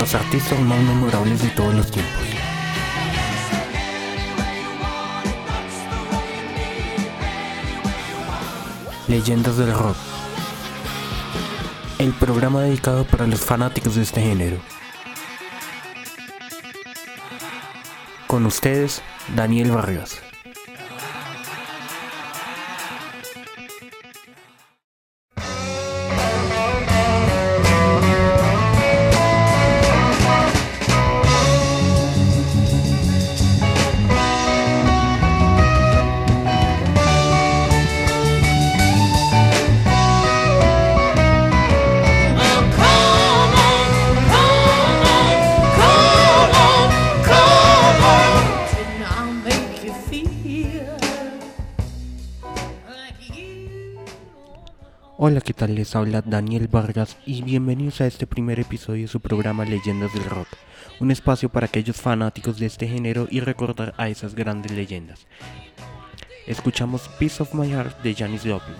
[0.00, 2.12] Los artistas más memorables de todos los tiempos.
[9.08, 9.96] Leyendas del rock.
[11.98, 14.58] El programa dedicado para los fanáticos de este género.
[18.26, 19.02] Con ustedes,
[19.34, 20.27] Daniel Vargas.
[55.58, 55.74] Tal?
[55.74, 60.24] Les habla Daniel Vargas y bienvenidos a este primer episodio de su programa Leyendas del
[60.24, 60.46] Rock,
[61.00, 65.26] un espacio para aquellos fanáticos de este género y recordar a esas grandes leyendas.
[66.46, 68.76] Escuchamos Piece of My Heart de Janis Joplin.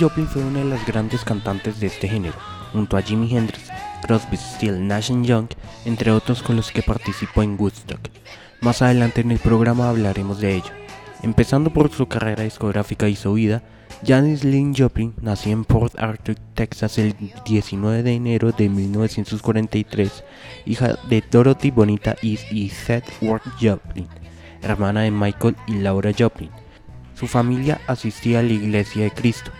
[0.00, 2.34] Joplin fue una de las grandes cantantes de este género,
[2.72, 3.68] junto a Jimi Hendrix,
[4.00, 5.48] Crosby, Still, Nash Young,
[5.84, 8.00] entre otros con los que participó en Woodstock.
[8.62, 10.70] Más adelante en el programa hablaremos de ello.
[11.22, 13.62] Empezando por su carrera discográfica y su vida,
[14.06, 20.24] Janis Lynn Joplin nació en Port Arthur, Texas el 19 de enero de 1943,
[20.64, 24.08] hija de Dorothy Bonita East y Seth Ward Joplin,
[24.62, 26.50] hermana de Michael y Laura Joplin.
[27.14, 29.50] Su familia asistía a la Iglesia de Cristo.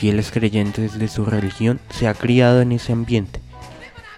[0.00, 3.38] Fieles creyentes de su religión se ha criado en ese ambiente.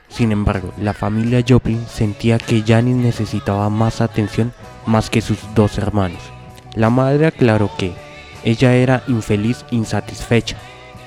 [0.09, 4.53] Sin embargo, la familia Joplin sentía que Janis necesitaba más atención
[4.87, 6.21] más que sus dos hermanos.
[6.77, 7.95] La madre aclaró que
[8.45, 10.57] ella era infeliz insatisfecha.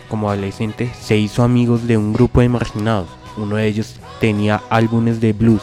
[0.09, 3.07] Como adolescente se hizo amigos de un grupo de marginados.
[3.37, 5.61] Uno de ellos tenía álbumes de blues.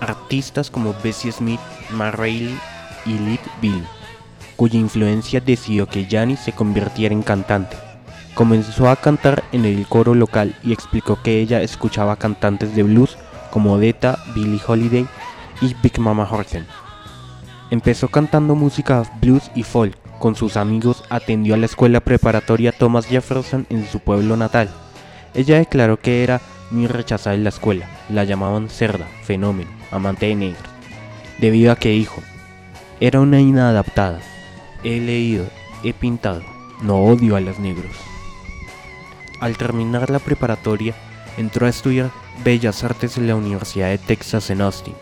[0.00, 2.58] Artistas como Bessie Smith, Ma Rainey
[3.04, 3.84] y Lead Bill
[4.56, 7.76] cuya influencia decidió que Janis se convirtiera en cantante.
[8.36, 13.16] Comenzó a cantar en el coro local y explicó que ella escuchaba cantantes de blues
[13.50, 15.06] como Odetta, Billie Holiday
[15.62, 16.66] y Big Mama Horton.
[17.70, 19.96] Empezó cantando música blues y folk.
[20.18, 24.68] Con sus amigos atendió a la escuela preparatoria Thomas Jefferson en su pueblo natal.
[25.32, 27.88] Ella declaró que era muy rechazada en la escuela.
[28.10, 30.70] La llamaban cerda, fenómeno, amante de negros.
[31.38, 32.20] Debido a que dijo,
[33.00, 34.20] era una inadaptada,
[34.84, 35.46] he leído,
[35.82, 36.42] he pintado,
[36.82, 37.96] no odio a los negros.
[39.40, 40.94] Al terminar la preparatoria,
[41.36, 42.10] entró a estudiar
[42.44, 44.94] Bellas Artes en la Universidad de Texas en Austin.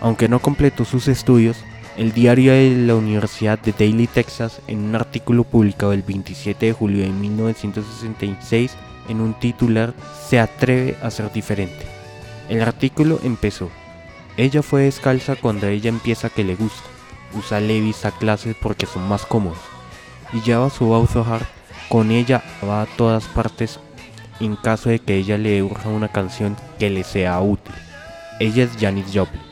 [0.00, 1.56] Aunque no completó sus estudios,
[1.96, 6.72] el diario de la Universidad de Daily Texas, en un artículo publicado el 27 de
[6.72, 8.72] julio de 1966,
[9.08, 9.94] en un titular,
[10.28, 11.86] se atreve a ser diferente.
[12.48, 13.70] El artículo empezó.
[14.36, 16.92] Ella fue descalza cuando ella empieza que le gusta
[17.34, 19.58] usa Levis a clases porque son más cómodos
[20.32, 21.46] y lleva su Hard
[21.88, 23.80] con ella va a todas partes
[24.40, 27.74] en caso de que ella le urja una canción que le sea útil.
[28.40, 29.42] Ella es Janis Joplin.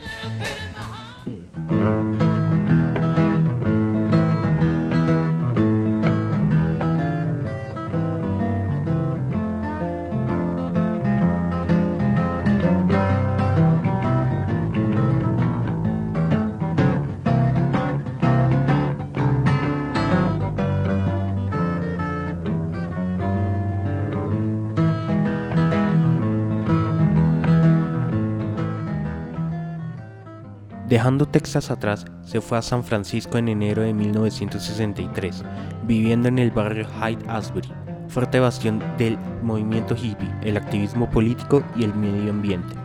[30.91, 35.41] Dejando Texas atrás, se fue a San Francisco en enero de 1963,
[35.87, 37.69] viviendo en el barrio Hyde Asbury,
[38.09, 42.75] fuerte bastión del movimiento hippie, el activismo político y el medio ambiente.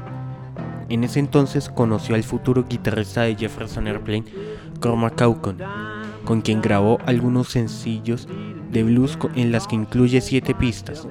[0.88, 4.26] En ese entonces conoció al futuro guitarrista de Jefferson Airplane,
[4.78, 5.58] Cormac Caucon,
[6.24, 8.28] con quien grabó algunos sencillos
[8.70, 11.08] de blues en las que incluye siete pistas,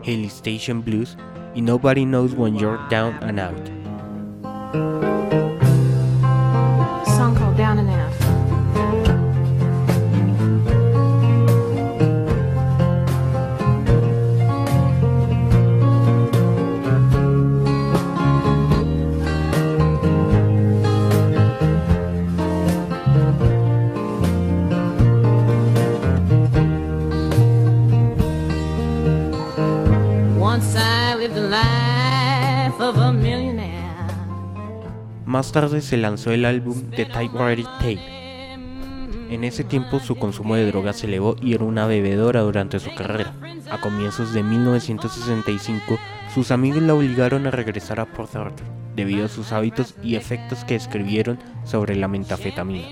[0.00, 1.18] Haley Station Blues
[1.54, 5.07] y Nobody Knows When You're Down and Out.
[35.28, 38.00] Más tarde se lanzó el álbum The Typewriter Tape.
[39.28, 42.94] En ese tiempo su consumo de drogas se elevó y era una bebedora durante su
[42.94, 43.34] carrera.
[43.70, 45.98] A comienzos de 1965,
[46.32, 48.64] sus amigos la obligaron a regresar a Port Arthur
[48.96, 52.88] debido a sus hábitos y efectos que escribieron sobre la metafetamina.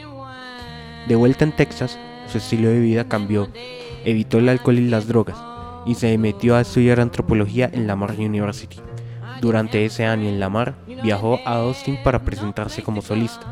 [1.09, 1.99] De vuelta en Texas,
[2.31, 3.49] su estilo de vida cambió,
[4.05, 5.39] evitó el alcohol y las drogas,
[5.87, 8.77] y se metió a estudiar antropología en Lamar University.
[9.41, 13.47] Durante ese año en Lamar, viajó a Austin para presentarse como solista.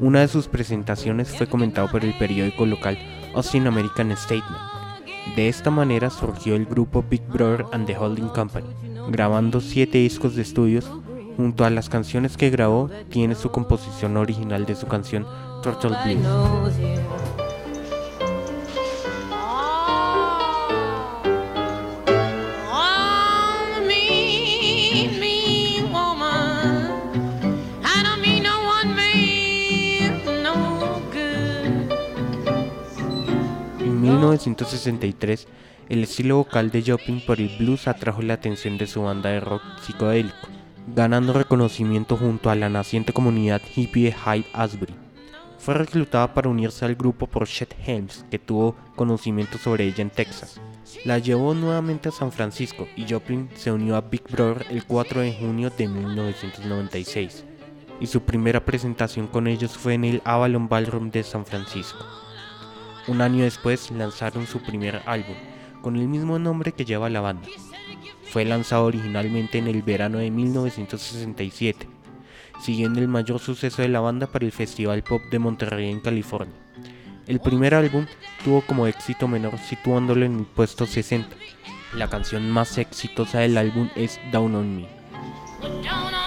[0.00, 2.98] Una de sus presentaciones fue comentado por el periódico local
[3.34, 4.56] Austin American Statement.
[5.36, 8.66] De esta manera surgió el grupo Big Brother and the Holding Company,
[9.10, 10.90] grabando siete discos de estudios.
[11.36, 15.26] Junto a las canciones que grabó, tiene su composición original de su canción
[15.62, 16.74] Turtle Blues.
[34.40, 35.46] 1963,
[35.90, 39.40] el estilo vocal de Joplin por el blues atrajo la atención de su banda de
[39.40, 40.48] rock psicodélico,
[40.94, 44.94] ganando reconocimiento junto a la naciente comunidad hippie de Hyde Asbury.
[45.58, 50.10] Fue reclutada para unirse al grupo por Chet Helms, que tuvo conocimiento sobre ella en
[50.10, 50.58] Texas.
[51.04, 55.20] La llevó nuevamente a San Francisco y Joplin se unió a Big Brother el 4
[55.20, 57.44] de junio de 1996,
[58.00, 62.19] y su primera presentación con ellos fue en el Avalon Ballroom de San Francisco.
[63.08, 65.36] Un año después lanzaron su primer álbum,
[65.82, 67.48] con el mismo nombre que lleva la banda.
[68.24, 71.88] Fue lanzado originalmente en el verano de 1967,
[72.60, 76.54] siguiendo el mayor suceso de la banda para el Festival Pop de Monterrey en California.
[77.26, 78.06] El primer álbum
[78.44, 81.34] tuvo como éxito menor situándolo en el puesto 60.
[81.94, 86.19] La canción más exitosa del álbum es Down on Me.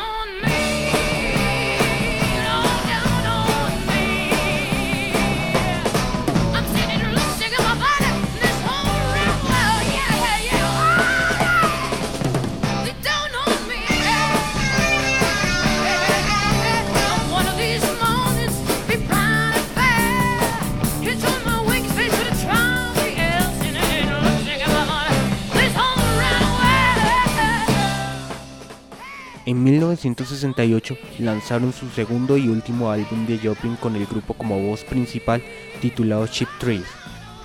[29.93, 35.43] 1968 lanzaron su segundo y último álbum de Joplin con el grupo como voz principal
[35.81, 36.85] titulado Chip Trees.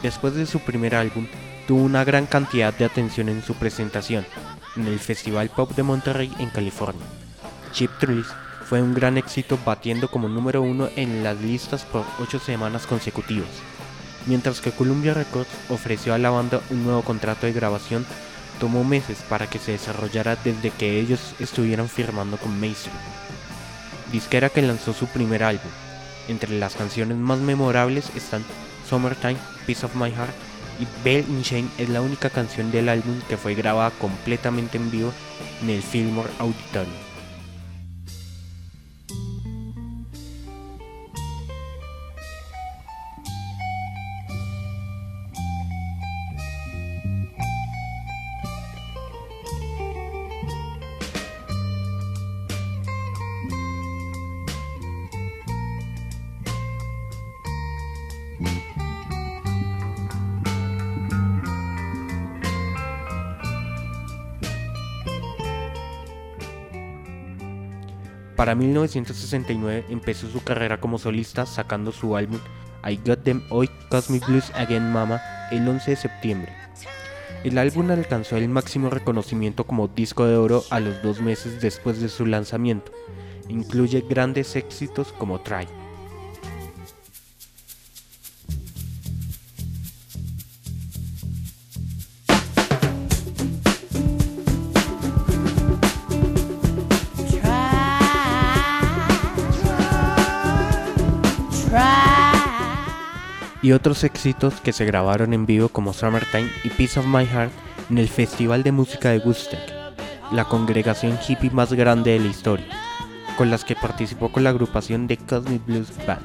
[0.03, 1.27] Después de su primer álbum,
[1.67, 4.25] tuvo una gran cantidad de atención en su presentación
[4.77, 7.05] en el Festival Pop de Monterrey en California.
[7.73, 8.27] Chip Trees
[8.65, 13.51] fue un gran éxito batiendo como número uno en las listas por ocho semanas consecutivas,
[14.27, 18.07] mientras que Columbia Records ofreció a la banda un nuevo contrato de grabación
[18.59, 22.93] tomó meses para que se desarrollara desde que ellos estuvieran firmando con Mason,
[24.13, 25.71] disquera que lanzó su primer álbum.
[26.29, 28.45] Entre las canciones más memorables están
[28.89, 30.35] Summertime, Piece of My Heart
[30.81, 34.91] y Bell in Shane es la única canción del álbum que fue grabada completamente en
[34.91, 35.13] vivo
[35.63, 37.08] en el Fillmore Auditorium.
[68.39, 72.39] Para 1969 empezó su carrera como solista sacando su álbum
[72.89, 76.53] I Got Them Oi Cosmic Blues Again Mama el 11 de septiembre.
[77.43, 82.01] El álbum alcanzó el máximo reconocimiento como disco de oro a los dos meses después
[82.01, 82.93] de su lanzamiento.
[83.49, 85.67] Incluye grandes éxitos como Try.
[103.69, 107.53] Y otros éxitos que se grabaron en vivo como Summertime y Peace of My Heart
[107.91, 109.61] en el Festival de Música de Woodstock,
[110.33, 112.65] la congregación hippie más grande de la historia,
[113.37, 116.25] con las que participó con la agrupación de Cosmic Blues Band.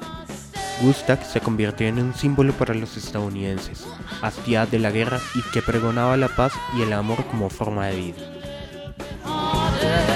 [0.84, 3.86] Woodstock se convirtió en un símbolo para los estadounidenses,
[4.22, 7.96] hastiados de la guerra y que pregonaba la paz y el amor como forma de
[7.98, 10.13] vida.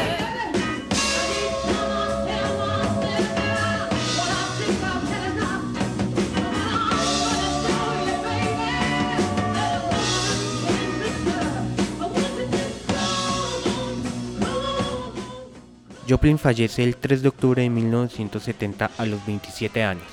[16.07, 20.07] Joplin fallece el 3 de octubre de 1970 a los 27 años.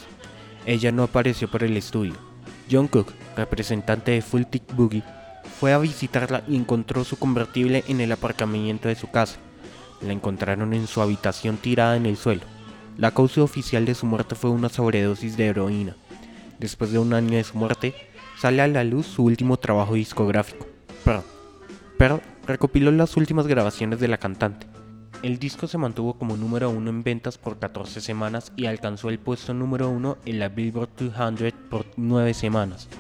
[0.66, 2.14] Ella no apareció por el estudio.
[2.68, 5.04] John Cook, representante de Full Tick Boogie,
[5.60, 9.36] fue a visitarla y encontró su convertible en el aparcamiento de su casa.
[10.00, 12.42] La encontraron en su habitación tirada en el suelo.
[12.98, 15.94] La causa oficial de su muerte fue una sobredosis de heroína.
[16.58, 17.94] Después de un año de su muerte,
[18.36, 20.66] sale a la luz su último trabajo discográfico,
[21.04, 21.22] Pearl.
[21.98, 24.66] Pearl recopiló las últimas grabaciones de la cantante.
[25.24, 29.18] El disco se mantuvo como número uno en ventas por 14 semanas y alcanzó el
[29.18, 32.90] puesto número uno en la Billboard 200 por 9 semanas.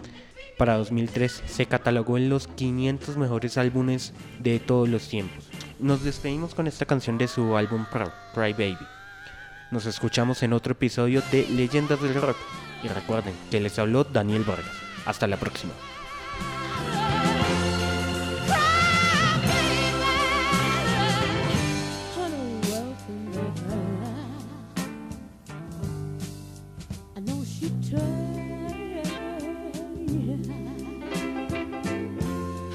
[0.56, 5.50] Para 2003 se catalogó en los 500 mejores álbumes de todos los tiempos.
[5.78, 8.86] Nos despedimos con esta canción de su álbum Pearl, Cry Baby.
[9.70, 12.38] Nos escuchamos en otro episodio de Leyendas del Rock.
[12.82, 14.72] Y recuerden que les habló Daniel Vargas.
[15.04, 15.74] Hasta la próxima.
[27.96, 29.06] And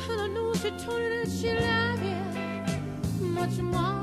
[0.09, 3.99] I know she told you that she loved you much more.